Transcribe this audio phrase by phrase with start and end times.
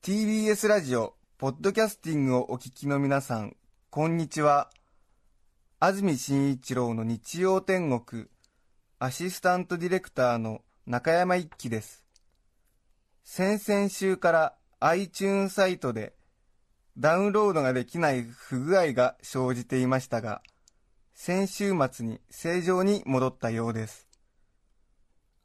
[0.00, 3.56] TBS ラジオ、ポッドキャスティングをお聞きの皆さん、
[3.90, 4.70] こんにちは。
[5.80, 8.24] 安住紳一郎の日曜天国、
[8.98, 12.06] アシスタントディレクターの中山一輝です。
[13.22, 16.14] 先々週から iTunes サイトで
[16.96, 20.40] ダウンロードができない不具合が生じていましたが、
[21.24, 24.08] 先週末に正常に戻ったようです。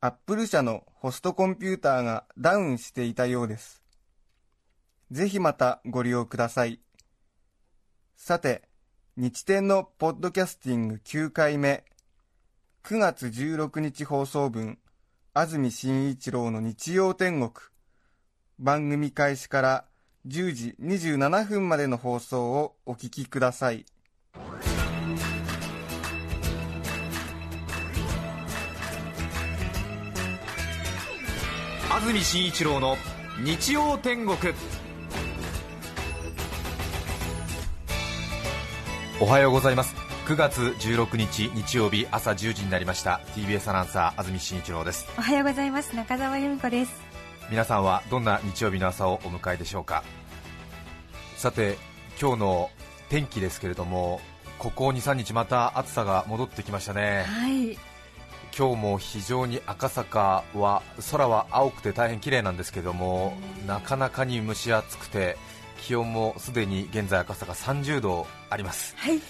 [0.02, 3.84] Apple 社のホストコンピューターがダウンしていたようです。
[5.12, 6.80] ぜひまたご利用ください。
[8.16, 8.64] さて、
[9.18, 11.86] 日天のポッドキャスティング9回目、
[12.84, 14.80] 9月16日放送分、
[15.36, 17.52] 安住紳一郎の日曜天国。
[18.58, 19.86] 番組開始から
[20.26, 23.86] 10時27分までの放送をお聞きください。
[31.98, 32.96] 安住紳一郎の
[33.44, 34.38] 日曜天国。
[39.20, 39.96] おはようございます。
[40.28, 43.20] 9月16日日曜日朝10時になりました。
[43.36, 45.08] TBS アナウンサー安住紳一郎です。
[45.18, 45.96] おはようございます。
[45.96, 46.92] 中澤由美子です。
[47.50, 50.04] 皆さんはどんな日曜日の朝をお迎えでしょうか？
[51.36, 51.80] さて
[52.22, 52.70] 今日の
[53.10, 54.22] 天気ですけれども
[54.60, 57.24] ここ23日また暑さが戻ってきましたね。
[57.24, 57.76] はい
[58.58, 65.38] 今日も非常に赤坂は空は青くて大変綺麗なんですけどもなかなかに蒸し暑くて
[65.80, 68.96] 気温もすでに現在赤坂30度あります。
[68.98, 69.22] はい。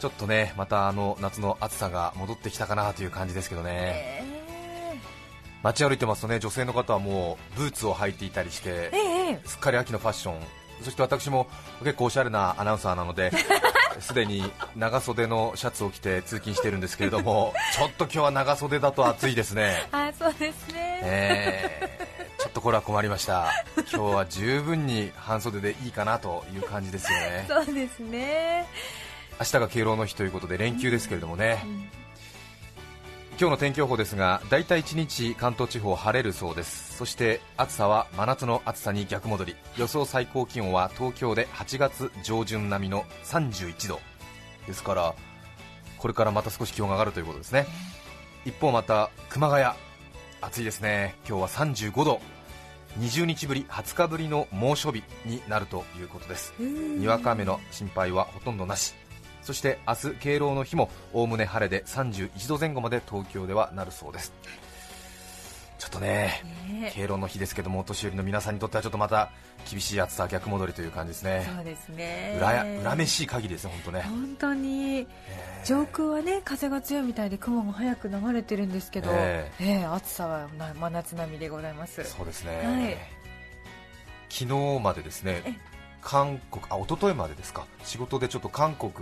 [0.00, 3.70] ちょっとねまたあの夏の暑さが戻ってきたかなという感じですけどね。
[3.72, 4.24] え
[5.62, 9.40] 街歩いてますとね女性の方はもうブーツを履いていたりしてー、ええ。
[9.44, 10.40] すっかり秋のファッション。
[10.82, 11.46] そして私も
[11.84, 13.30] 結構おしゃれなアナウンサーなので
[14.00, 19.86] すでに長袖のシャツを着て通勤してるんですけれども ちょっと今日は長袖だと暑いですね。
[19.92, 21.00] あそうですね。
[21.02, 21.98] え。
[22.00, 22.04] ー
[22.44, 23.50] ちょっとこれは困りました。
[23.74, 27.46] 今日は十分に半袖でいいかなという感じですよね。
[27.48, 28.66] そうですね。
[29.40, 31.64] 明日が敬老の日ということで連休ですけれどもね、
[33.36, 36.96] 今日の天気予報ですが大体1日関東地方晴れるそうです。
[36.96, 39.56] そして暑さは真夏の暑さに逆戻り。
[39.76, 44.00] 予想最高気温は東京で8月上旬並みの31度。
[44.68, 45.14] ですから
[45.98, 47.66] これからまた少し気温が上がるということですね。
[48.44, 49.64] 一方また熊谷
[50.40, 51.16] 暑いですね。
[51.28, 52.20] 今日は35度。
[53.00, 56.54] 20日ぶり20日ぶりの猛暑日になるということです。
[56.60, 58.94] にわか雨の心配はほとんどなし
[59.44, 64.32] そして明日敬老の日もおおむね晴れで31度前後まで東京ではなるそうです。
[65.78, 69.30] ちょっとねね敬老の日ですけどもお年寄りの皆さんにとってはちょっとまた
[69.70, 71.46] 厳しい暑さ逆戻りという感じですね。
[71.54, 72.36] そうですね。
[72.38, 74.02] 裏や恨めしい限りですね本当ね。
[74.02, 75.06] 本当に。
[75.64, 79.80] 上空はね風が強いみたいで雲も早く流れてるんですけど、ええ。
[79.80, 82.02] え暑さはな真夏並みでございます。
[82.04, 82.96] そうですね、はい。
[84.30, 85.54] 昨日までですねえ
[86.04, 87.64] 韓国あ一昨日までですか。
[87.82, 88.92] 仕事でちょっと韓国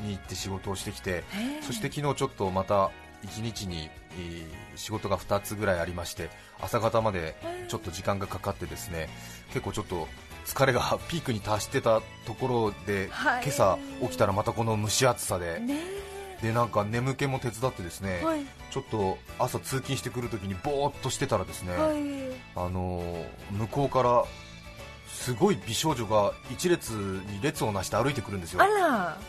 [0.00, 1.62] に行って仕事をしてきてええ。
[1.62, 2.90] そして昨日ちょっとまた
[3.26, 4.46] 1日にえー
[4.76, 6.28] 仕事が2つぐらいありまして
[6.60, 7.34] 朝方まで
[7.68, 9.08] ちょっと時間がかかってですね
[9.48, 10.06] 結構ちょっと
[10.44, 13.42] 疲れが ピークに達してたところで、はい。
[13.44, 15.80] 今朝起きたらまたこの蒸し暑さで、ね
[16.42, 18.44] でなんか眠気も手伝ってですね、はい。
[18.70, 21.96] ちょっと朝通勤してくるときにぼーっとしてたらですね、はい。
[22.54, 24.24] あのー向こうから
[25.16, 28.60] すごい美少女が一列に列をなして歩いてくるんですよ。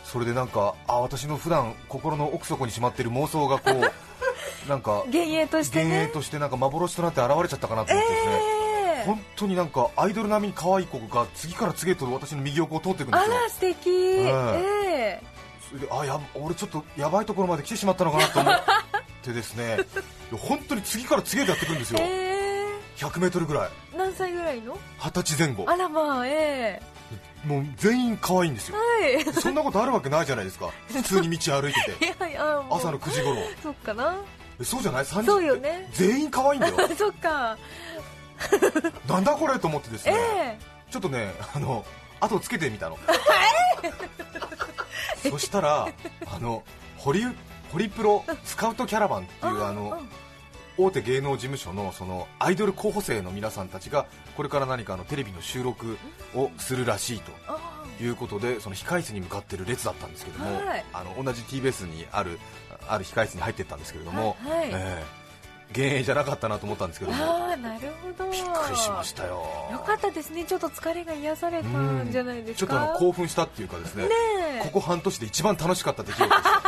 [0.03, 3.79] それでなんかあ私の普段心の奥底にしまっている妄想がこう
[4.69, 8.67] なんか幻影として幻ね影としてなんか幻となって現れちゃったかなと思ってですね、ええ
[9.05, 15.23] 本当になんかアイドル並みに可愛い子が次から次へと私の右横を通っていくんですよあら素敵、ええ
[15.69, 18.55] それであや俺ちょっとやばいところまで来てしまったのかなと思っ
[19.21, 19.77] てですね
[20.31, 22.47] 本当に次から次へとやってくるんですえよえ
[22.97, 24.77] 100m ぐらいえ何歳ぐらいの？
[24.99, 25.65] 二十歳前後。
[25.67, 26.81] あらまあえ
[27.45, 28.77] もう全員可愛いんですよ。
[29.01, 29.33] えはい。
[29.33, 30.71] そんなことあるわけないじゃないですか。
[30.87, 32.05] 普通に道歩いてて。
[32.29, 33.37] いや朝の9時頃。
[33.61, 34.15] そっかな。
[34.59, 35.87] えそうじゃない？30そうよね。
[35.93, 36.75] 全員可愛いんだよ。
[36.97, 37.57] そっか。
[39.07, 40.59] なんだこれと思ってですえね、え
[40.91, 41.83] ちょっとねあの
[42.19, 42.97] 後つけてみたの。
[45.29, 45.87] そしたら
[46.27, 46.63] あの
[46.97, 47.25] ホリ
[47.71, 49.99] ホリプロスカウトキャラバンっていうあの
[50.77, 55.97] 大手芸能事務所のそのアイドル候補生の皆さんたちがこれから何かあのテレビの収録
[56.35, 60.85] をするらしいとあいうことでその控室に向かってる列だったんですけども、はい。
[60.93, 62.39] あの同じ TBS にある
[62.87, 64.69] ある控室に入っていったんですけれども、はいはい。
[64.71, 65.27] ええ
[65.67, 68.31] 幻影じゃなかったなと思ったんですけどもああなるほど。
[68.31, 69.43] びっくりしましたよ。
[69.71, 70.45] よかったですね。
[70.45, 72.71] ちょっと疲れが癒されたんじゃないですか。
[72.73, 74.09] ちょっとあの興奮したっていうかですねね
[74.59, 74.61] え。
[74.63, 76.61] ここ半年で一番楽しかった出来事ですな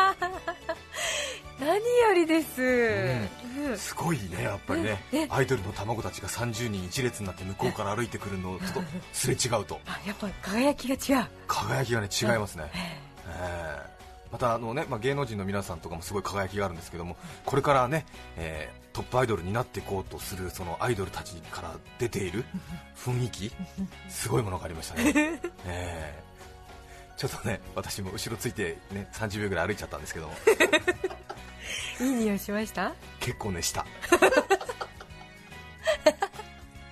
[1.59, 3.77] 何よりです、うん。
[3.77, 4.99] すごいねやっぱりね。
[5.29, 8.81] アイドルの卵たちが30人一列になって向こうから歩いてくるのと
[9.13, 9.79] すれ違うと。
[9.85, 11.27] あやっぱ輝きが違う。
[11.47, 13.89] 輝きがね違いますね、えー
[14.31, 18.05] またあのね、まあ、芸能人の皆さんとかもすごい輝きがあるんですけどもこれからね、
[18.37, 22.43] えートップアイドルになっていこうとするそのアイドルたちから出ている
[22.97, 23.51] 雰囲気
[24.09, 26.29] すごいものがありましたね、えー
[27.19, 30.33] ちょっとね私も後ろついて、ね、30秒ぐらい歩いちゃったんですけども
[32.01, 32.93] いい匂いしました？
[33.19, 33.85] 結構ねした。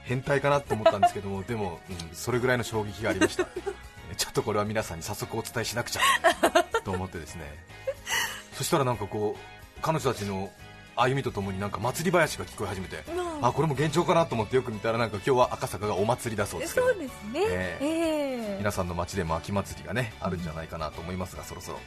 [0.03, 3.45] 変態かなと思ったんですけどもでも、うん、それぐらいの衝撃がありました。
[4.11, 6.01] えちょっとこれは皆さんに早速お伝えしなくちゃ
[6.85, 7.43] と思ってですね。
[8.53, 10.49] そしたらなんかこう彼女たちの
[10.95, 13.45] 歩みとともになんか祭り囃子が聞こえ始めて、うん。
[13.45, 16.87] あこれも幻聴かなと思ってよく見たらなんか今日は赤坂がお祭りだそうですけど。
[16.87, 17.41] そうですね。
[17.43, 21.79] えええ皆さんの街でも秋祭りがねあるんじゃないかなと思いますがそろそろ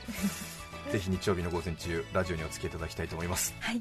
[0.90, 3.54] ぜひ日曜日の午前中ラジオにお付き合いいただきたいと思います。
[3.60, 3.80] はい。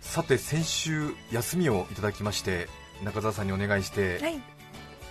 [0.00, 2.68] さて先週休みをいただきまして
[3.04, 4.40] 中澤さんにお願いしてはい。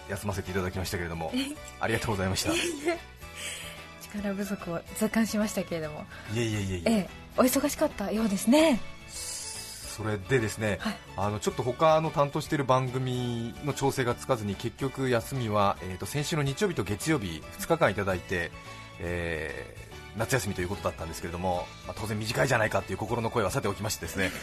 [0.09, 1.31] 休ませていただきましたけれども
[1.79, 2.53] ありがとうございました。
[2.53, 2.55] い
[4.01, 6.05] 力不足を痛感しましたけれども。
[6.35, 6.91] えいえいえいえ。
[6.91, 7.09] ええ。
[7.37, 8.79] お忙しかったようですね。
[9.07, 10.95] それでですね、はい。
[11.17, 18.51] あのちょっと他の担当している番組の調整がつかずに結局休みは、えー、と先週の日曜日と月曜日2日間いただいて、
[18.99, 24.31] えー夏休みということだったんですけれども、まあ当然短いじゃないかという心の声はさておきましてですね。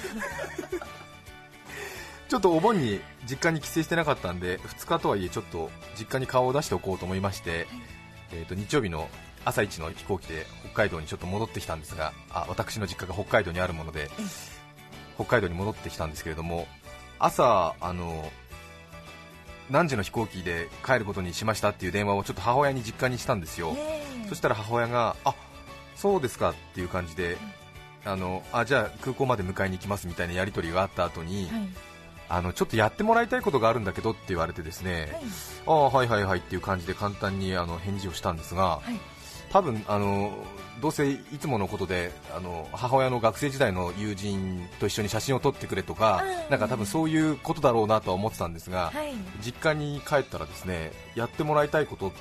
[2.29, 7.67] ちょっとお盆に実家に帰省してなかったんで2日とはいえちょっと実家に顔を出しておこうと思いまして、
[8.32, 9.09] えー、と日曜日の
[9.47, 14.11] 朝一の飛行機で北海道にちょっと戻ってきたんですがあ私の実家が北海道にあるもので
[15.14, 16.69] 北海道に戻ってきたんですけれども
[17.19, 18.31] 朝あの
[19.71, 23.76] 何時の飛行機で帰ることにしましたっていう電話をちょっと母親に実家にしたんですよ、
[24.31, 25.35] そしたら母親があ
[25.99, 27.37] そうですかっていう感じで、
[28.05, 31.69] あのあじゃあ空港まで迎えに行きますみたいなやり取りがあった後に、はい。
[32.31, 35.09] あのちょっとやってもらいたいことがあるんだけどって言われてですね、
[35.67, 39.00] ああはいはいはいっていう感じで簡単にあの返事をしたんですが、はい。
[39.50, 40.33] 多分あの
[40.83, 49.15] どうせいつものことであの母親の学生時代の友人と一緒に写真を撮ってくれとかうんなんか多分そういうことだろうなとは思ってたんですが、はい。
[49.43, 52.12] 実家に帰ったらですねやってもらいたいこと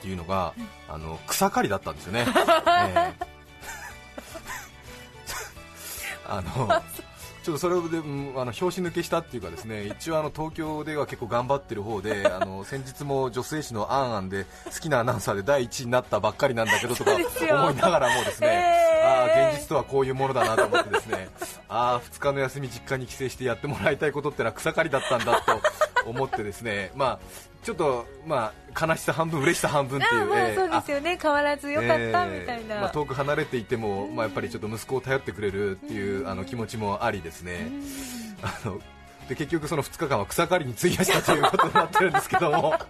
[0.00, 0.54] っていうのが、
[0.88, 2.26] あの草刈りだったんですよね。
[2.88, 3.26] ええ。
[6.26, 6.82] あの
[7.42, 21.28] ちょっとそれで、うんあの拍子抜けしたっていうかですね一応あの東京では結構頑張ってる方で あの先日も女性誌の「あんあん」で好きなアナウンサーで第一位になったばっかりなんだけどとか思いながらもですね、えーああ現実とはこういうものだなと思ってですね。
[21.68, 25.60] ああ2日の休み実家に帰省してやってもらいたいことってのは草刈りだったんだと
[26.06, 26.92] 思ってですね。
[26.94, 27.18] まあ
[27.62, 30.54] ちょっとまあ悲しさ半分嬉しさ半分っていう。
[30.54, 31.18] そうですよね。
[31.20, 37.70] 変わらずよかったみたいな、えーまあ、遠く離れていても、まあ、やっぱりちょっと息子を頼ってくれるっていうあの気持ちもありですね、
[38.42, 38.80] あの
[39.28, 42.74] で結局その2日間は草刈りに費やしたということになってるんですけども。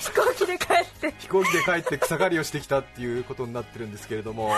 [0.00, 1.14] 飛行機で帰って。
[1.18, 4.52] 飛行機で帰って草刈りをしてきたっていうことになってるんですけれども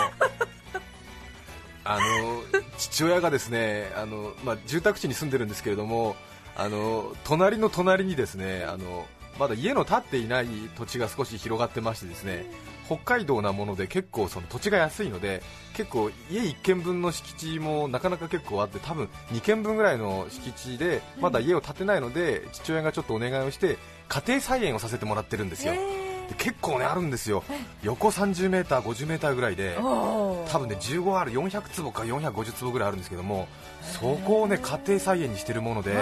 [1.85, 6.15] あの父親がですねあの、まあ、住宅地に住んでるんですけれども
[6.55, 9.05] あの隣の隣にですねあの
[9.39, 10.47] まだ家の建っていない
[10.77, 12.45] 土地が少し広がってましてですね
[12.85, 15.41] 北海道なもので結構その土地が安いので
[15.73, 23.77] 結構家1軒分の敷地もなかなか結構あって多分2軒分ぐらいの敷地でまだ家を建てないので父親がちょっとお願いをして
[24.09, 25.73] 家庭菜園をさせてもらってるんですよ。
[25.73, 26.02] で
[26.37, 27.43] 結構ねあるんですよ、
[27.83, 33.47] 横 30m、50m ぐらいで、多分ね15ある400坪か450坪ぐらいあるんですけども、
[33.81, 35.93] そこをね家庭菜園にしてるもので、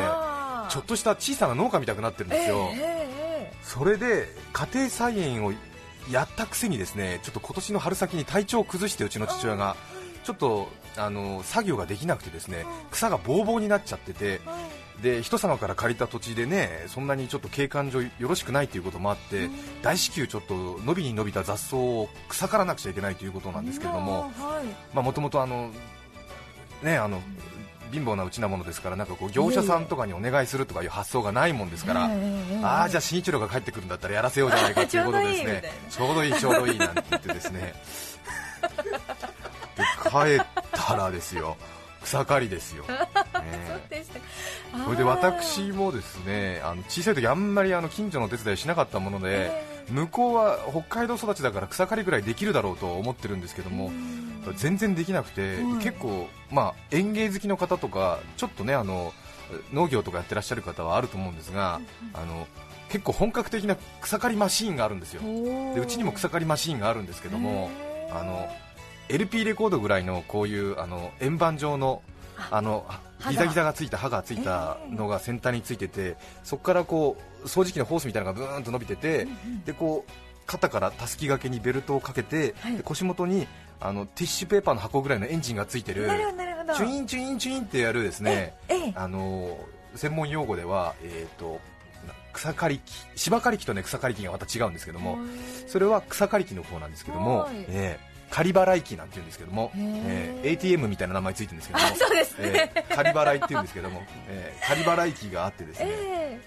[0.69, 2.69] ちょっとした小さな農家みたくなってるんですよ、
[3.61, 5.53] それで家庭菜園を
[6.09, 9.75] やったくせにですねちょっと今年の春先に体調を崩してうちの父親が
[10.23, 14.41] ちょっとあの作業ができなくてですね草がぼうぼうになっちゃってて
[15.01, 19.49] で人様から借りた土地でねそんなにちょっと景観上よろしくないということもあって
[19.81, 24.61] 大至急ちょっと伸びに伸びた雑草を草からなくちゃいけないということなんですけれどもは
[24.93, 24.95] い。
[24.95, 25.71] もともとあの
[26.83, 27.21] ねあの
[27.91, 32.09] 貧乏なうちなものですからなんかこう業者さんとかにお願いするとかいう発想がないもんですから、
[32.63, 35.63] ああじゃあ新一郎が帰ってくるんだったらやらせようじゃないかということでですね。
[35.91, 37.73] ちょうどいいちょうどいいなんて言ってですね。
[39.75, 41.57] で帰ったらですよ。
[42.03, 42.97] 草刈りですよ、 ね
[44.85, 49.51] それで私もですねあの小さい時あんまりあの近所のお手伝いしなかったもので、
[49.89, 53.91] 向こうは北海道育ちだから草刈りぐらいできるだろうと思ってるんですけども、
[54.55, 55.83] 全然できなくて、はい。
[55.83, 59.13] 結構、まあ、園芸好きの方とかちょっとねあの
[59.73, 61.81] 農業とかやってらっしゃる方はあると思うんですが、
[62.13, 62.47] あの
[62.89, 65.21] 結構本格的な草刈りマシーンがあるんですよ。
[65.75, 67.69] でうちにも草刈りマシーンがあるんですけども、
[68.11, 68.47] あの
[69.09, 72.01] LP レコードぐらいのこういうあの円盤状の
[72.49, 72.61] あ。
[72.61, 79.27] の刃ギザギザがついた刃がついたのが先端についてて、そこからこう掃除機のホースみたいなのがブーンと伸びてて、
[79.65, 80.11] でこう
[80.45, 83.47] 肩からたすき掛けにベルトをかけて、腰元に
[83.79, 86.07] あのティッシュペーパーの箱ぐらいのエンジンがついてる
[86.75, 89.57] チュインチュインチュインってやるですねええあの
[89.95, 91.59] 専門用語では、えー、と
[92.31, 95.17] 草刈り機芝刈り機と、ね、草刈り機がまた違うんですけども
[95.67, 101.95] それは草刈り機の方なんですけどもはい、えー仮払い機なんて言うんですけども、えー ATM みたいな名前ついてるんですけども ね。
[102.39, 106.41] えー仮払いって言うんですけども、えー仮払い機があってですね、え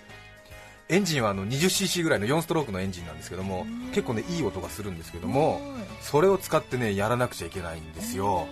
[0.88, 5.60] エンジンはあの 20cc ぐらいの4ストロークのエンジンなんですけども結構ねいい音がするんですけども
[6.02, 8.46] それを使ってねやらなくちゃいけないんですよ。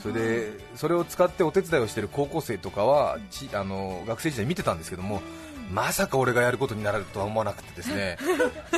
[0.00, 5.22] それでそれを使ってお手伝いをしている高校生とかはちあの学生時代見てたんですけども
[5.70, 8.16] まさか俺がやることになるとは思わなくてですね。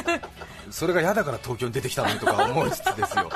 [0.70, 3.30] それが嫌だから東京に出てきたのにとか思いつつですよ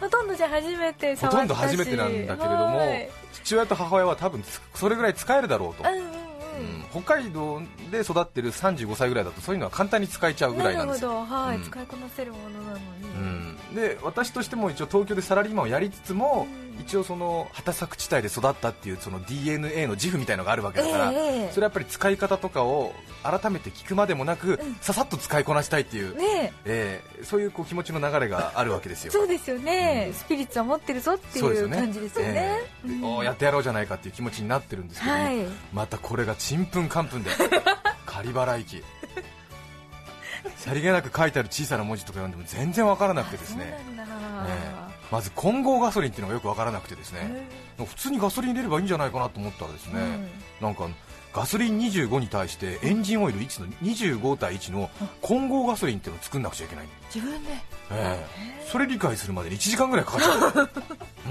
[0.00, 3.10] ほとんどじゃあ初めて触っほとんど初めてなんだけれどもはい。
[3.32, 6.08] 父親と母親は多分つそれぐらい使えるだろうと、うんうんうん。
[6.08, 7.02] うん。
[7.02, 7.60] 北海道
[7.90, 11.08] で育ってる35歳ぐらいだとそういうのは簡単に使えちゃうぐらいなんですよ。
[11.08, 11.56] なるほど、はい。
[11.56, 11.64] うん。
[11.64, 12.82] 使いこなせるものなのに、
[13.70, 16.46] うん、で私としても一応東京でサラリーマンをやりつつも、
[16.80, 27.02] 一応その畑作地帯で育ったっていうその DNA の自負みたいのがあるわけだから、それはやっぱり使い方とかを改めて聞くまでもなく、ささっと使いこなしたいっていう、ねえ。
[27.20, 29.12] えそういうこう気持ちの流れがあるわけですよ。
[29.12, 30.14] そうですよね、うん。
[30.14, 32.58] スピリッツは持ってるぞっていう感じですよね。
[33.02, 35.14] おーやってやろうじゃないかっていう気持ちになってるんですけど
[35.72, 37.30] またこれがちんぷんかんぷんで。
[38.06, 38.82] 仮払い機。
[40.56, 43.78] さりげなく書いてある小さな文字とか読んでも全然わからなくてですね
[45.14, 50.00] まず混合ガソリンっていうのがよくわからなくてですね、普通にガソリン入れればいいんじゃないかなと思ったらですね、
[50.60, 50.88] なんか
[51.32, 54.90] ガソリン25に対してエンジンオイル1の25対1の
[55.22, 57.50] 混合ガソリンっていうのを作んなくちゃいけない、自分で。
[57.92, 58.66] ええ。
[58.66, 60.70] それ理解するまでに1時間ぐらいかかっちゃう。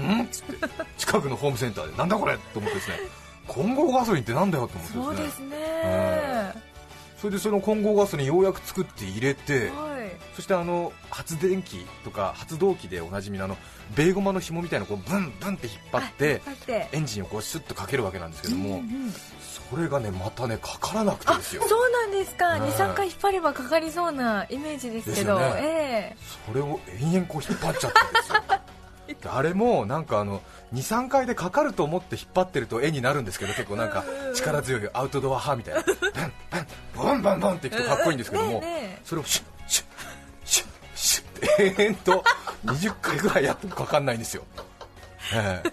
[0.00, 0.22] うん？
[0.22, 0.66] っつって。
[0.96, 3.00] 近くのホームセンターでなんだこれと思ってですね。
[3.46, 6.54] 混合ガソリンってなんだよと思ってそうでねですすね、え
[7.18, 9.83] それでその混合ガソリンようやく作って入れて、はい
[10.34, 13.56] そしてあの発電機とか発動機でおなじみのあの
[13.94, 16.42] ベーゴマの紐みたいなこうブンブンって引っ張って
[16.92, 19.12] エンジンをこうシュッとかけるわけなんですけども、うんうん
[19.70, 21.62] それがねまたねかからなくてあですよ。
[21.66, 26.14] そうなんですか、ええ23回引っ張ればかかりそうなイメージですけどですよね。
[26.14, 28.64] えそれを延々こう引っ張っちゃったんですよ。
[29.22, 30.42] であれもなんかあの
[30.74, 35.84] 23回でかかると思って引っ張ってると絵になるんですけど結構なんか力強いアウトドア派みたいな。
[36.96, 38.62] バンバンボンバンボンっていくとかっこいいんですけども、
[39.04, 39.44] それをシュッ
[41.58, 42.24] 延々と
[42.64, 44.44] 20回ぐらいやってもかかんないんですよ、
[45.32, 45.70] ええ。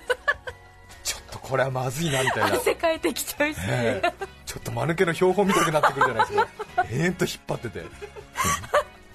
[1.03, 2.57] ちょっとこれはまずいなみたいな。
[2.57, 4.13] 汗かいてきちゃうし、ええ。
[4.45, 6.47] ちょっと間抜けの標本見たくなってくるじゃないですか。
[6.91, 7.89] 延々と引っ張ってて、うん。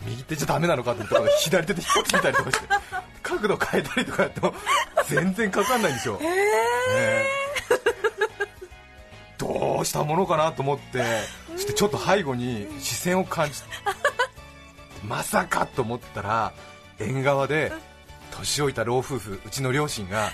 [0.07, 2.69] 右手じゃダメなのかってところで左手で引っ張ってみたりとかして
[3.23, 4.55] 角度変えたりとかやっても
[5.09, 7.27] 全然かかんないんですよ、ええ。
[9.37, 11.03] どうしたものかなと思って
[11.55, 13.61] そしてちょっと背後に視線を感じ
[15.07, 16.53] まさかと思ったら
[16.99, 17.73] 縁側で
[18.31, 20.31] 年老いた老夫婦うちの両親が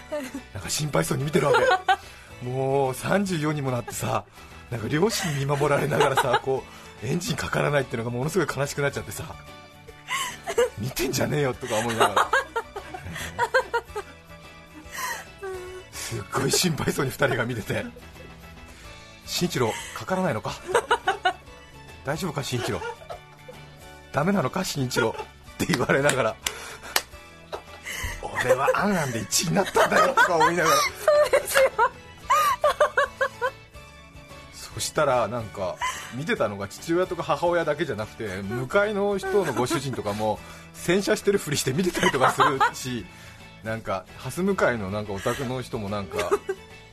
[0.55, 1.67] なんか心配そうに見てるわけ。
[2.47, 4.25] もう34にもなってさ
[4.71, 6.65] なんか両親に見守られながらさこ
[7.03, 9.25] うエンジンかからないっていうのがものすごい悲しくなっちゃってさ
[10.79, 12.29] 見てんじゃねえよとか思いながら。
[15.93, 17.85] すっごい心配そうに2人が見てて。
[19.25, 20.55] 新一郎かからないのか？
[22.05, 22.43] 大丈夫か？
[22.43, 22.81] 新一郎
[24.13, 25.15] ダメなのか新一郎。
[25.55, 26.37] って言われながら。
[28.23, 30.77] 俺はあんあんで1位になったんだよとか思いながら。
[34.75, 35.77] そしたらなんか
[36.15, 40.39] 見てたのが父親とか母親だけじゃなくて向かいの人のご主人とかも
[40.73, 43.05] 洗車してるふりして見てたりとかするし
[43.65, 46.31] なんか蓮向かいのなんかお宅の人もなんか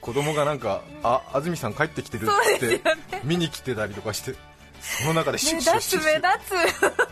[0.02, 2.82] 子供がなんかあ安住さん帰ってきてるって
[3.24, 4.36] 見に来てたりとかして
[4.82, 7.09] その中でシュ目ッシュッ立つ目立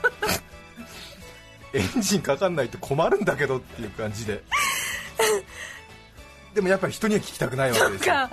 [1.77, 4.43] エンジンかかんないと困るんだけどっていう感じで。
[6.53, 8.13] でもやっぱり人には聞きたくないわけつですよ。
[8.13, 8.31] か。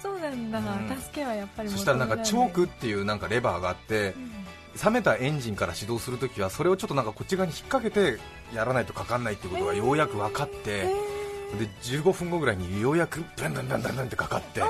[0.00, 1.02] そうなんだ、うん。
[1.02, 4.14] 助けはやっぱりそしたらなんかチョークっっていうなんかレバーがあって
[4.82, 8.18] 冷めたエンジンから始動するときはそれをちょっとなんかこっち側に引っ掛けて
[8.54, 14.62] やらないとかかんないっていうことがようやく分かってで15分後ぐらいにようやくブンブンブンブンブンってかかって、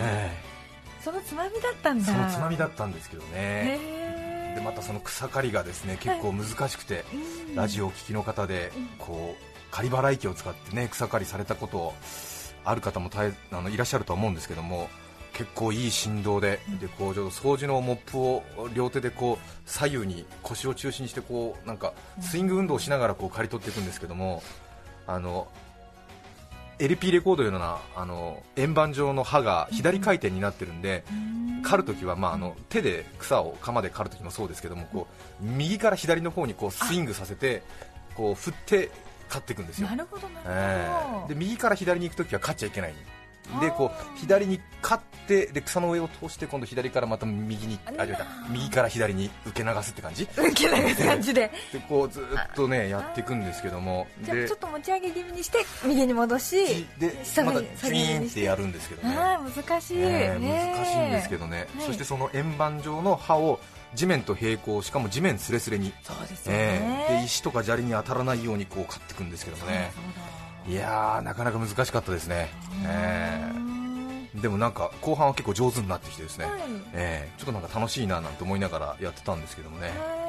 [0.00, 0.30] え
[1.02, 3.97] そのつまみだったんだえそのつまみだったんですけどね
[4.58, 7.04] でまたその草刈りがですね結構難しくて、
[7.48, 7.54] うん。
[7.54, 11.94] ラジオを聞きの方でこう刈り払い機を使ってね草刈りされたこと
[12.64, 14.88] ある方もあのいらっしゃるとは思うんですけども
[15.32, 18.42] 結構いい振動ででこうちょっと掃除のモップを
[18.74, 24.42] 両手でこう左右に腰を中心にしてこうなんかスイング運動をしながらこう刈り取っていくんですけども
[25.06, 25.48] あの
[26.78, 31.04] LP レコードのようなあの円盤状の刃が左回転になってるんで、
[31.62, 35.06] 刈るときは、まあ、あの手で草を鎌で刈るときもそうですけどもこ
[35.42, 37.62] う右から左の方にこうスイングさせて
[38.14, 38.90] こう振って
[39.28, 39.88] 刈っていくんですよ。
[39.88, 42.94] な、るほどなるほど、えーで右から左に行くときは刈っちゃいけない
[43.60, 47.92] でこう左に刈ってで草の上を通して今度左からまた右にあ
[48.50, 50.28] 右から左に受け流すって感じ？
[50.36, 51.50] 受け流す感じで。
[51.72, 52.24] でこうずっ
[52.54, 54.06] とねやっていくんですけども。
[54.20, 59.14] でじゃあちょっと持ち上げ気味にして右に戻しで下またにジュイーンってやるんですけどね。
[59.14, 61.86] 難しい、えーね難しいんですけどね、はい。
[61.86, 63.60] そしてその円盤状の刃を
[63.94, 66.58] 地面と平行しかも地面すれすれに、そうですよね、
[67.10, 67.12] え。
[67.14, 69.90] ーで石とか砂利に当たらないようにこう買っていくんですけどもね
[70.68, 72.50] いやーなかなか難しかったですね、
[72.84, 74.40] えー。
[74.40, 76.60] でもなんか後半は結構上手になってきてですね、はい。
[76.92, 77.40] えー。
[77.40, 80.28] ちょっとなんか楽しいななんて思いながらやってたんですけどもね、は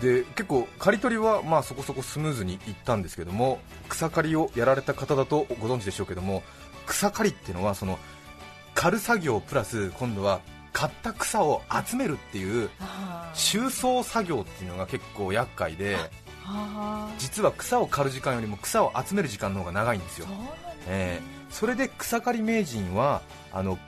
[0.00, 6.42] で結構刈り取りはまあそこそこスムーズにいったんですけども草刈りをやられた方だとご存知でしょうけども
[6.86, 7.98] 草刈りっていうのはその
[8.74, 10.40] 刈る作業プラス今度は
[10.72, 16.10] 刈った草を集めるっていうあ収穫作業っていうのが結構厄介であ
[17.18, 20.26] 実は草を刈る時間よりも草を集める時間の方が長いんですよ。
[20.26, 20.52] そう、なんだ
[20.88, 23.22] えーそれで草刈り名人は
[23.52, 23.78] あの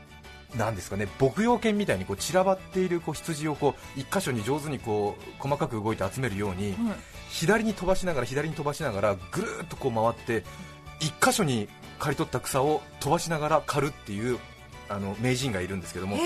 [0.56, 6.92] なんですかね牧羊犬みたいにこう散らばっているこう羊をこう一箇所に上手にこう細かく動いて集めるように、うん
[7.30, 10.44] 左に飛ばしながら左に飛ばしながらぐるーっとこう回って
[10.98, 14.38] 一箇所に刈り取った草を飛ばしながら刈るっていう
[14.88, 16.16] あの名人がいるんですけども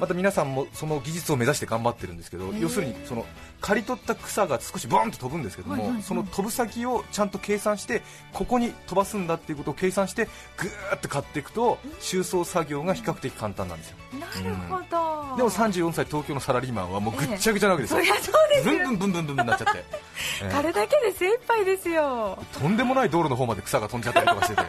[0.00, 3.24] また皆さんもその技術を目指して頑張ってるんですけど要するにその
[3.60, 6.02] 刈り取った草が少しボーンと飛ぶんですけども、はいはいはい。
[6.02, 13.96] その飛ぶ先をちゃんと計算してここに飛ばすんだっていうことを計算してぐーっと刈っていくと収穫作業が比較的簡単なんですよ。
[14.14, 17.98] なるほど、でも34歳東京のサラリーマンはもうぐっちゃぐちゃなわけですよ。
[17.98, 20.04] そりゃそうですよブンブンブンブンブンなっちゃって、えー
[20.50, 24.62] 刈るだけで精一杯ですよとんでもない道路の方まで草が飛んじゃったりとかしてて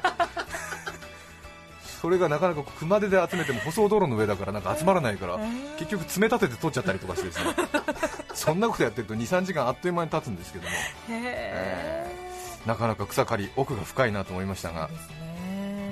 [2.05, 5.39] それがなかなか熊手で集めても舗装道路の上だからなんか集まらないから
[5.79, 7.45] 結局爪立てて取っちゃったりとかしてですね。
[8.35, 10.69] そんなことやってると23時間あっという間に経つんですけども。
[10.69, 10.75] へ
[11.09, 12.15] え
[12.67, 14.91] なかなか草刈り奥が深いなと思いましたが。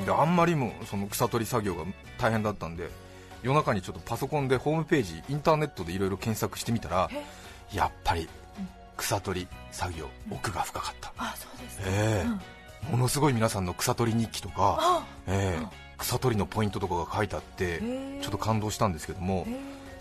[0.05, 1.81] であんまりもその草取り作業が
[2.19, 2.91] 大変だったんで
[3.41, 7.09] 夜中にちょっとパソコンでホームページインターネットでいろいろ検索してみたら
[7.73, 8.29] やっぱり
[8.97, 11.11] 草取り作業奥が深かった。
[11.17, 11.83] あそうですか。
[11.87, 12.27] ええ。
[12.27, 12.91] うん。
[12.91, 17.79] ものすごい皆さんの草取り日記とか、あええ草取りのポイントとかが書いてあって
[18.21, 19.47] ちょっと感動したんですけども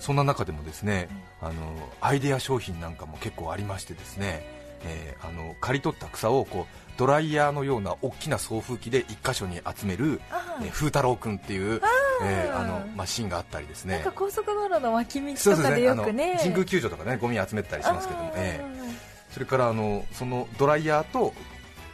[0.00, 1.08] そんな中でもですね
[1.40, 1.52] あの
[2.00, 4.44] アイデア商品なんかも結構ありましてですね、
[4.84, 11.80] えーあの刈り取った草をこうドライヤーのような大きな送風機で一箇所に集めるあえー風太郎くんっていう、
[12.24, 14.04] えーあのマシンがあったりですね。
[14.14, 15.88] 高速道路の脇道とかでね。
[15.88, 16.36] あのよくね。
[16.40, 18.92] 神宮球場とかねゴミ集めてたりしますけども、ええ
[19.32, 21.32] それからあのそのドライヤーと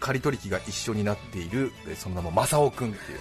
[0.00, 3.18] 刈り取り機が一緒になっているえーその名も正雄くんっていう、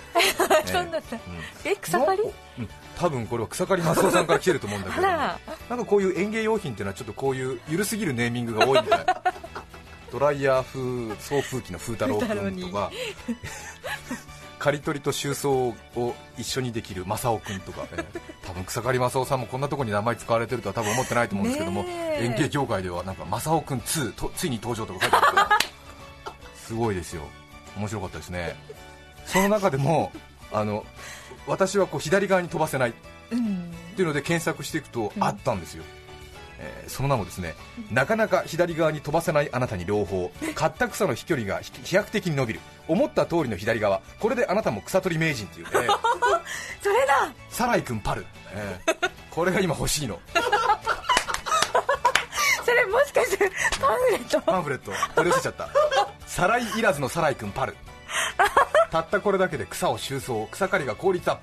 [1.66, 2.24] え草刈り？
[2.60, 2.70] うん。
[2.98, 5.40] 多分これは草刈り正雄さんから来てると思うんだけど、なん
[5.80, 9.06] かこういう園芸用品っていうのはちょっとこういう緩すぎるネーミングが多いみたい
[10.12, 12.92] ドライヤー風送風機の風太郎くんとか。
[14.60, 18.06] 刈り取りと収穫を一緒にできる正雄くんとか、えー
[18.48, 25.50] 多分草刈り正雄さんもこんなところに名前使われてるとは多分思ってないと思うんですけども、園芸業界ではなんか正雄くん2とついに登場とか書いてあるから
[26.68, 27.24] すごいですよ。
[27.78, 28.56] 面白かったですね。
[29.26, 30.12] その中でも
[30.52, 30.86] あの
[31.48, 32.94] 私はこう左側に飛ばせない。
[33.32, 35.84] うんっていうので検索していくとあったんですよ、
[36.60, 37.56] えーその名もですね
[37.92, 42.60] なかなか左側に飛ばせないあなたに朗報刈った草の飛距離がひ飛躍的に伸びる。
[42.88, 44.02] 思った通りの左側。
[44.20, 45.72] これであなたも草取り名人っていうね。
[46.82, 47.32] それだ。
[47.50, 50.20] サライ君パル、えーこれが今欲しいの
[52.68, 53.50] それもしかして
[53.80, 54.42] パンフレット？
[54.42, 54.92] パンフレット？
[55.16, 55.70] 取り寄せちゃった。
[56.26, 57.78] サライいらずのサライ君パル。
[58.92, 61.38] たったこれだけで草を収穫草刈りが効率アッ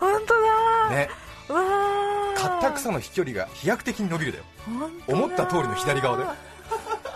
[0.00, 0.88] 本当だ。
[0.88, 1.08] プね。
[1.48, 4.44] うわー刈った草の飛距離が飛躍的に伸びるだよ。
[5.06, 6.24] 思った通りの左側で。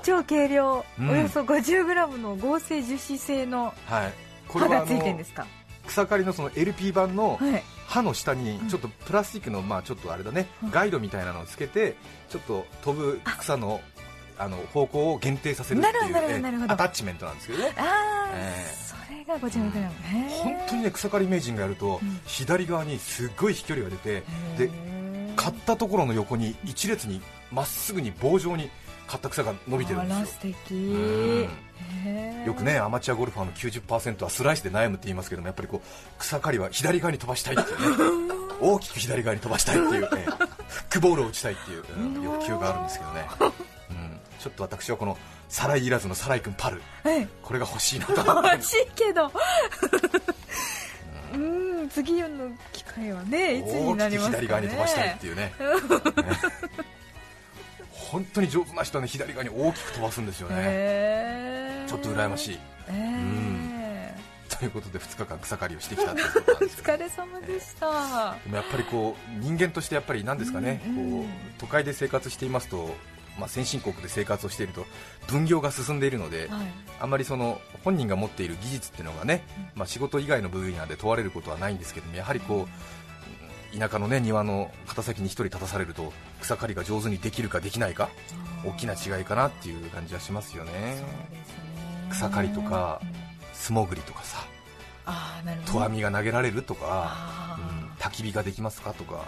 [0.04, 1.10] 超軽量、うん。
[1.10, 4.12] およそ 50g の合成樹脂製のはい。
[4.46, 5.44] こ刃がれついてるんですか？
[5.86, 7.62] 草刈りのその LP 版のはい。
[7.86, 11.94] 刃の下にちょっとプラスチックのまあちょっとあれだねガイドみたいなのをつけて
[12.28, 13.80] ちょっと飛ぶ草の
[14.38, 17.72] あの方向を限定させるっていうアタッチメントなんですけどね。
[17.78, 20.28] ああ、えそれが 50g ね。
[20.42, 22.20] 本当にね草刈り名人がやるとうん。
[22.26, 24.24] 左側にすっごい飛距離が出て
[24.58, 24.70] で
[25.36, 27.22] 刈ったところの横に一列に
[27.52, 28.68] まっすぐに棒状に
[29.06, 30.26] 刈った草が伸びてるんですよ。
[30.26, 30.74] 素敵。
[30.74, 31.48] ん。
[32.44, 38.36] よくねアマチュアゴルファーの90%はスライスで悩むって言いますけどもやっぱりこう草刈りは左側に飛ばしたいっていうね。
[38.60, 40.08] 大きく左側に飛ばしたいっていう、ね、
[40.68, 43.28] フックボールを打ちたいっていう、うん欲求があるんですけどね、
[43.90, 48.14] うん、ちょっと私はこのサライいらずのサライ君パルはいこれが欲しいなと。
[48.14, 49.30] 思って欲しいけど。
[51.34, 51.88] うん。
[51.90, 52.28] 次の
[52.72, 54.38] 機会はねいつになりますかね。
[54.38, 55.52] 大きく左側に飛ばしたいっていうね
[58.10, 62.58] 本当に上手な人はね左側に大きく飛ばすんですよね、ちょっと羨ましい。
[62.88, 64.58] えー。
[64.58, 68.36] ということで2日間草刈りをしてきたということなんです お疲れ様でした。
[68.44, 72.94] でもやっぱりこう人間としてやっぱり何ですかね、うんうんこう都会で生活していますと、
[73.38, 74.86] まあ、先進国で生活をしていると
[75.26, 76.66] 分業が進んでいるので、はい。
[77.00, 79.42] あまりその本人が持っている技術っていうのがね、
[79.74, 83.05] まあ、仕事以外の分野で問われることはないんですけどもやはりこう
[83.76, 88.08] 田舎の、ね、庭の片先に1人立たされると草刈りが上手にできるかできないか
[88.64, 90.72] 大きな違いかなっていう感じはしますよね。
[90.72, 91.04] ね。
[92.10, 93.26] 草刈りとかうん
[93.56, 94.46] 素潜りとかさ
[95.06, 95.72] ああなるほど。
[95.84, 97.45] 投網が投げられるとか、
[97.98, 98.92] 焚き火ができますか？
[98.92, 99.24] とか、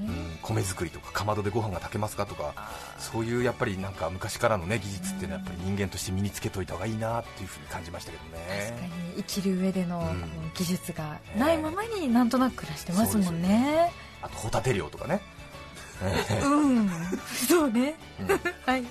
[0.00, 2.24] うん米作りとかかまどでご飯が炊けますか？
[2.26, 8.90] とかあそういうやっぱりなんか昔からの、ね、技術っていうのはやっぱり人間として身につけといた方がいいなっていうふうに感じましたけどー確かね。
[9.16, 10.12] に生きる上での
[10.54, 13.92] 技術がないままになんとなく暮らしてますもんね。
[14.22, 15.20] あとホタテ漁とかね、
[16.02, 16.90] えうん。
[17.48, 17.94] そうね。
[18.66, 18.84] はい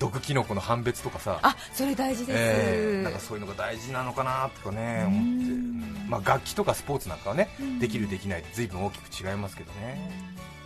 [0.00, 6.06] 毒キノコの判別とかさ、あそれ大事です、えーなんかそういうのが大事なのかなとかね思って、うん。
[6.08, 7.78] まあ、楽器とかスポーツなんかはねうん。
[7.78, 10.10] できるできないで随分大きく違いますけどね。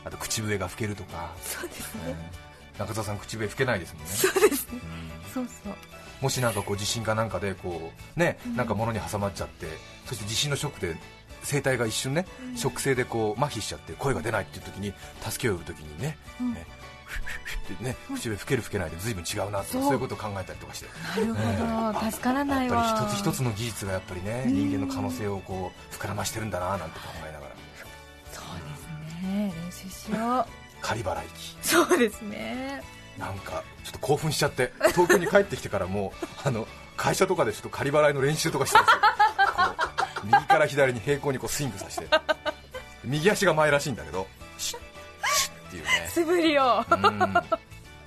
[0.05, 4.09] あと口笛が吹けるとか、そうですえねー中澤さん口笛吹けないですもんね。
[4.11, 4.69] そうです。
[4.73, 4.81] ね
[5.27, 5.33] うん。
[5.33, 5.75] そうそう。
[6.21, 8.57] もしなんかこう地震かなんかでこうねうん。
[8.57, 9.67] なんか物に挟まっちゃって
[10.07, 10.97] そして地震のショックで
[11.45, 12.57] 声帯が一瞬ねうん。
[12.57, 14.93] ショック性でこう麻痺しちゃって声が出ないっていう時に
[15.29, 16.55] 助けを呼ぶ時にねうん。
[16.55, 16.65] ね
[17.73, 19.93] ってね口笛吹ける吹けないで随分違うなとかそう。
[19.93, 20.87] いうことを考えたりとかして。
[21.21, 22.11] なるほど。
[22.11, 22.85] 助からないわ。
[22.85, 24.55] やっぱり一つ一つの技術がやっぱりねうん。
[24.55, 27.55] 人間の可能性をこう膨らましてるんだななんて考えながら。
[28.33, 29.53] そうですね。
[29.55, 30.47] 練習しよう。
[30.81, 32.83] 仮払い機そうですね。
[33.19, 39.01] なんかちょっと興奮しちゃって東京に帰ってきてからもう あの会社とかでちょっと仮払いの練習とかしてるんですよ。
[40.17, 42.09] こう右から左に平行にこうスイングさせて。
[43.05, 44.81] 右足が前らしいんだけどシュッ
[45.79, 46.85] っていうね素振りを。
[46.91, 47.35] うん。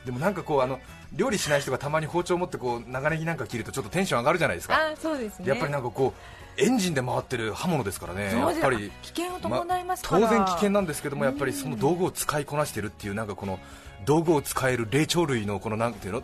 [0.05, 0.79] でもなんかこうあの
[1.13, 4.75] 料理しない人がたまに包丁を持ってこう長ネギなんか切るとちょっとテンション上がるじゃないですか。
[4.75, 5.45] あそうですね。
[5.45, 8.33] でやっぱりなんかこうエンジンで回ってる刃物ですからね。
[8.35, 8.91] やっぱり。
[9.01, 13.59] 危険を伴いますから、当然危険なんですけどもやっぱりうんその道具を使いこなしてるっていうなんかこの
[14.05, 16.23] 道具を使える霊長類のこのなんていうの？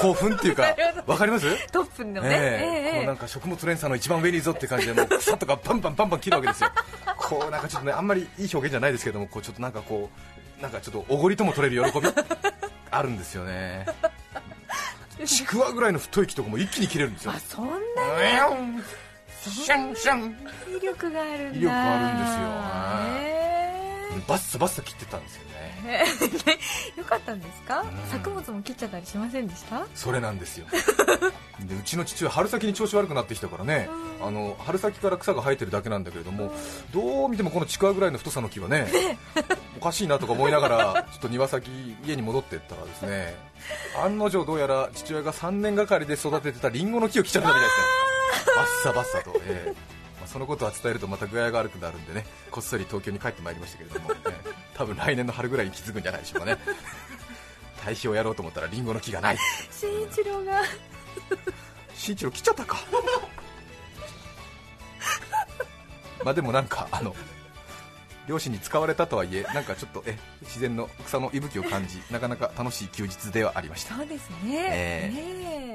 [0.00, 1.68] 興奮っていうか わかります？
[1.72, 2.90] トップのね、ええ。
[2.92, 3.06] こうええ。
[3.06, 6.70] なんか食物連鎖の一番上にいるぞって感じでもう草とかバンバンバンバン切るわけですよ。
[7.16, 12.08] こうなんかちょっとねあんまりいい表現じゃないですけどもこうちょっとなんかこうなんかちょっとおごりとも取れる喜び？
[12.90, 13.86] あるんですよね。
[15.24, 17.32] ちくわぐらいの太い木とかも一気に切れるんですよ。
[17.32, 17.72] あそんな
[19.38, 20.36] シャンシャン。
[20.76, 21.58] 威力があるんだ。
[21.58, 22.46] 威力あるんですよ。
[23.18, 25.55] へバッサバッサ切ってたんですよね
[25.86, 26.04] え
[26.98, 28.10] よかったんですか、うん。
[28.10, 29.86] 作物も切っちゃったりしませんでした？
[29.94, 30.66] それなんですよ。
[31.60, 33.88] でうちの父は春先に調子悪くなってきたからね。
[34.20, 36.52] あの春先から草が生えてるだけなんだけれども
[36.90, 38.88] どう見てもこのちくわぐらいの太さの木はね
[39.78, 41.70] おかしいなとか思いながらちょっと庭先
[42.06, 43.36] 家に戻ってったらですね
[44.02, 47.86] 案の定どうやら父親が3年がかりで育ててたリンゴの木を切っちゃったみたいですね。
[48.56, 49.70] バッサバッサと、ええ。
[50.18, 56.58] まあそのことは伝えるとまた具合が悪くなるんでねこっそり東京に帰ってまいりましたけれども、ええ多分来年の春ぐらいに気づくんじゃないでしょうかね。
[57.82, 59.38] 堆肥をやろうと思ったらリンゴの木がない。
[59.70, 60.62] 新一郎が。
[61.94, 62.76] 新一郎来ちゃったか。
[66.22, 67.14] まあでもなんかあの
[68.26, 73.94] 両親に使われたとはいえなんかちょっとえ自然の草の息吹を感じなかなか楽しい休日ではありました。
[73.94, 75.10] そうですね、え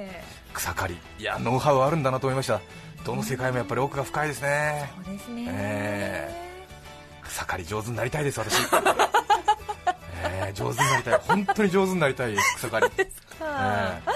[0.09, 0.97] ね草刈り。
[1.17, 2.61] いやノウハウあるんだなと思いました。
[3.05, 4.91] どの世界もやっぱり奥が深いですね。
[5.05, 6.50] そうですね、え
[7.23, 8.55] 草刈り上手になりたいです私。
[10.23, 11.19] えー上手になりたい。
[11.27, 12.89] 本当に上手になりたいです草刈り。
[12.89, 12.95] か。
[13.41, 14.11] えー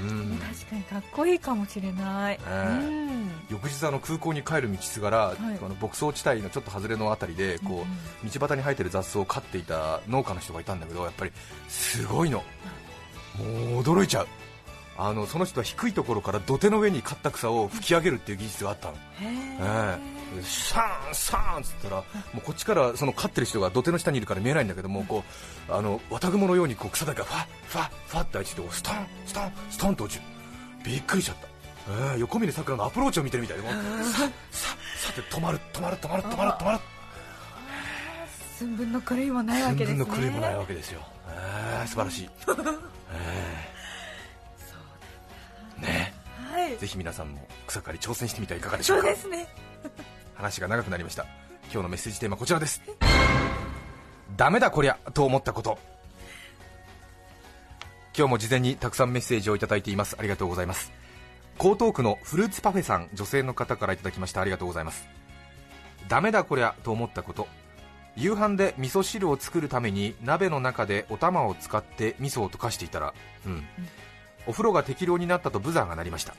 [0.00, 0.38] うん。
[0.38, 3.30] 確かにかっこいいかもしれない、えうん。
[3.50, 5.36] 翌日あの空港に帰る道すがら、い。
[5.38, 7.84] あの牧草地帯のちょっと外れのあたりでこ
[8.24, 11.32] う、道端に生えてる雑草を飼っていた農家の人がいたんだけどやっぱり
[11.68, 12.42] すごいの。
[13.38, 13.44] も
[13.80, 14.28] う驚いちゃう
[14.96, 19.98] あのその人は低いところから土手の上に刈った草を吹き上げるっていう技術があったの、へえ
[20.34, 20.36] え。
[20.36, 22.04] でシャーンサーンっつったらも
[22.38, 25.24] うこっちからその飼ってる人が土手の下にいるから見えないんだけどもこ
[25.68, 28.94] うあの綿雲のようにこう草だけがファッファッファッって落ちてストン
[29.26, 30.24] ストンストンと落ちる。
[30.84, 31.46] びっくりしちゃった、
[32.12, 33.68] ええ横峯さくらのアプローチを見てるみたいでさ
[34.50, 36.78] ささて止まる止まる止まる止まる止まる。
[38.58, 40.04] 寸分の狂いもないわ寸けですね。
[40.04, 42.24] 分の狂いもないわけですよ、ええ素晴らしい、
[43.12, 43.71] ええ
[45.82, 46.14] ね。
[46.50, 46.72] はい。
[46.72, 49.02] えぜひ皆さんも草刈り挑戦してみてはいかがでしょか？
[49.02, 49.46] そううですね。
[50.34, 51.26] 話が長くなりました。
[51.64, 52.82] 今日のメッセージテーマはこちらです。
[54.36, 55.78] ダメだこりゃと思ったこと。
[58.16, 60.16] 今日も事前にたくさんメッセージをいただいています。
[60.18, 60.92] ありがとうございます。
[61.58, 64.40] 江東区のフルーツパフェさん女性の方からいただきました。
[64.40, 65.06] ありがとうございます。
[66.08, 67.46] ダメだこりゃと思ったこと。
[68.16, 73.14] 夕飯で味噌汁を作るために鍋の中でお玉を使って味噌を溶かしていたら、
[73.46, 73.64] うん、
[74.46, 76.34] お風呂が適量になったとブザーが鳴りました、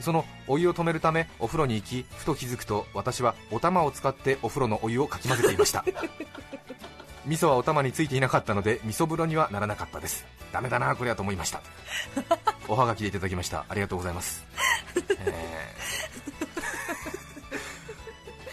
[0.00, 5.84] そのお湯を止めるためお風呂に行きふと気づくと私はお玉を使ってお風呂のお湯をかき混ぜていました。
[7.24, 10.26] 味噌はお玉についていなかったので味噌風呂にはならなかったです。
[10.52, 11.62] ダメだなこれはと思いました。
[12.68, 13.64] おはがきでいただきました。
[13.68, 14.44] ありがとうございます、
[15.20, 15.82] えー。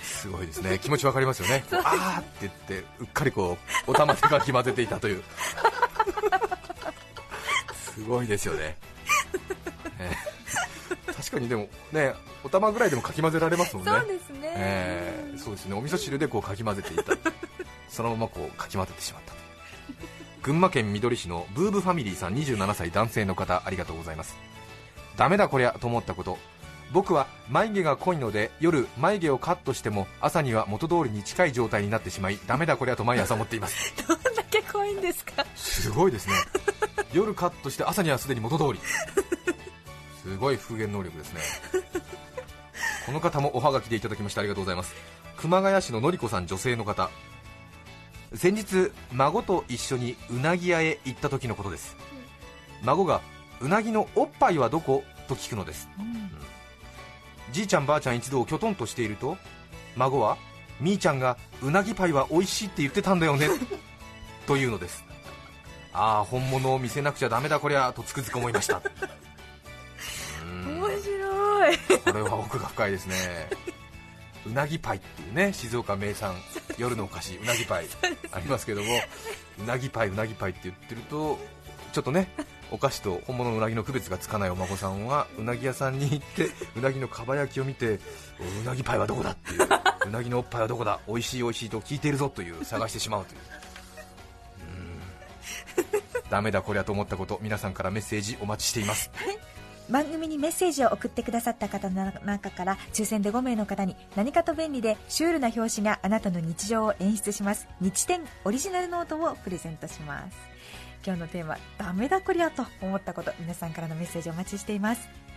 [0.04, 0.78] すごいですね。
[0.80, 1.64] 気持ちわかりますよね。
[1.72, 5.24] あーって言ってうっかりこうお玉でかき混ぜていたという
[8.00, 8.78] すごいですよね、
[10.00, 10.40] えー
[11.20, 13.92] 確かにでもねお玉ぐらいでもかき混ぜられますもんね。
[13.92, 15.76] そうですね、えーそうですね。
[15.76, 17.14] お味噌汁でこうかき混ぜていた。
[17.90, 19.38] そのままこうかき混ぜてしまったと。
[20.44, 24.38] 群馬県みどり市のブーブファミリーさん27歳男性の方ありがとうございます。
[25.18, 26.38] ダメだこりゃと思ったこと。
[26.92, 33.94] 僕は眉毛が濃いので夜眉毛をカットしても朝には元通りに近い状態になってしまいダメだこりゃと毎朝思っています。
[34.08, 35.46] どんだけ怖いんですか？
[35.56, 36.34] すごいですね
[37.14, 38.80] 夜カットして朝にはすでに元通り。
[40.24, 41.42] すごい復元能力ですね。
[43.06, 44.94] この方もおはがきでいただきましてありがとうございます。
[45.38, 47.10] 熊谷市ののりこさん女性の方。
[48.36, 51.96] 先日孫と一緒にうなぎ屋へ行った時のことです。
[52.84, 53.22] 孫が
[53.62, 55.90] うなぎのおっぱいはどこと聞くのです、
[57.52, 59.38] じいちゃんばあちゃん一同きょとんとしていると
[59.96, 60.38] 孫は
[60.80, 63.50] みーちゃんがうなぎパイは美味しいって言ってたんだよね。
[64.48, 65.04] というのです
[65.94, 68.82] ああ本物を見せなくちゃダメだこりゃとつくづく思いました。
[70.46, 72.00] 面白い。
[72.06, 73.16] これは奥が深いですね。
[74.46, 76.34] うなぎパイっていうね静岡名産
[76.78, 77.86] 夜のお菓子うなぎパイ
[78.32, 78.88] ありますけども
[79.62, 81.38] うなぎパイうなぎパイって言ってると
[81.92, 82.30] ちょっとね
[82.72, 88.00] お菓子と本物のうなぎの区別がつかないお孫さんはうなぎ屋さんに行ってうなぎのかば焼きを見て
[88.64, 89.68] うなぎパイはどこだっていう
[90.08, 93.40] うなぎのおっぱいはどこだ美味しい美味しいと聞いているぞという探してしまうという
[96.30, 99.12] ダメだこりゃと思ったこと皆さんからメッセージお待ちしています。
[99.90, 107.68] 番組にメッセージを送ってくださった方の中から抽選で5名の方に何かと便利でシュールな表紙があなたの日常を演出します。
[107.82, 110.38] 日展オリジナルノートをプレゼントします。
[111.04, 115.29] 今日のテーマ「ダメだこりゃ」と思ったこと皆さんからのメッセージお待ちしています。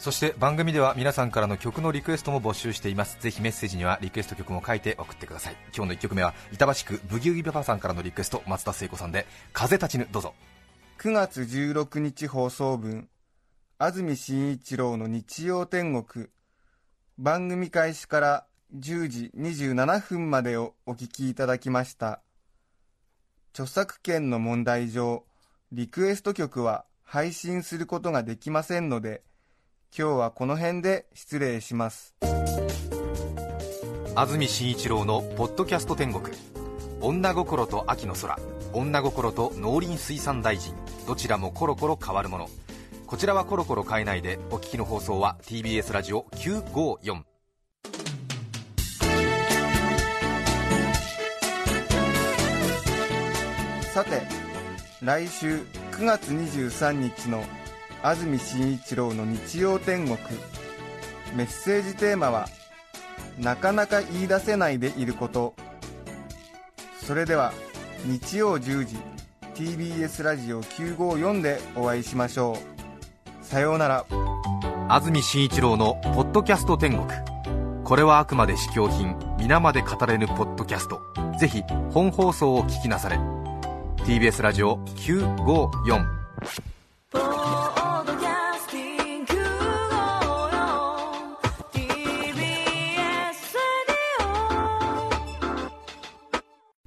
[0.00, 3.18] そして番組では皆さんからの曲のリクエストも募集しています。
[3.20, 5.56] ぜひメッセージにはリクエスト曲も書いて送ってください。
[5.76, 10.32] 今日の1曲目は板橋区ブギウギパパさんからのリクエスト松田聖子さんで「風立ちぬ」どうぞ。
[11.00, 13.10] 9月16日放送分
[13.76, 16.28] 安住紳一郎の日曜天国。
[17.18, 22.22] 番組開始から10時27分までをお聞きいただきました。
[23.52, 25.26] 著作権の問題上
[25.72, 29.22] リクエスト曲は配信することができませんので
[29.96, 32.14] 今日はこの辺で失礼します。
[34.14, 36.36] 安住紳一郎の「ポッドキャスト天国」
[37.00, 38.38] 女心と秋の空。
[38.72, 40.74] 女心と農林水産大臣。
[41.06, 42.48] どちらもコロコロ変わるもの。
[43.10, 47.24] こちらはコロコロ変えないでお聞きの放送は TBS ラジオ954
[53.92, 54.22] さて
[55.02, 55.56] 来週
[55.90, 57.42] 9月23日の
[58.02, 60.16] 安住紳一郎の日曜天国。
[61.34, 62.48] メッセージテーマは
[63.38, 65.54] 「なかなか言い出せないでいること」
[67.06, 67.52] それでは
[68.04, 68.98] 日曜10時
[69.54, 72.56] TBS ラジオ954でお会いしましょ
[73.42, 73.44] う。
[73.44, 74.04] さようなら。
[74.88, 77.06] 安住紳一郎の「ポッドキャスト天国」
[77.84, 81.00] これはあくまで試供品皆まで語れぬポッドキャスト。
[81.38, 83.18] ぜひ本放送を聞きなされ。
[84.04, 86.06] TBS ラジオ954